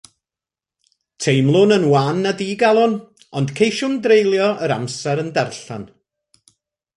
Teimlwn 1.25 1.75
yn 1.75 1.85
wan 1.91 2.23
a 2.29 2.31
digalon, 2.39 2.95
ond 3.41 3.53
ceisiwn 3.59 4.01
dreulio 4.07 4.49
yr 4.69 4.75
amser 4.79 5.23
yn 5.27 5.31
darllen. 5.37 5.87